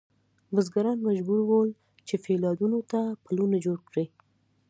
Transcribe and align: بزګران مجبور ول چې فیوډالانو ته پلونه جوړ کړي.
بزګران 0.53 0.97
مجبور 1.07 1.39
ول 1.45 1.69
چې 2.07 2.15
فیوډالانو 2.23 2.79
ته 2.91 2.99
پلونه 3.25 3.57
جوړ 3.65 3.77
کړي. 3.89 4.05